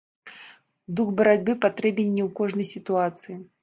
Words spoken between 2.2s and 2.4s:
ў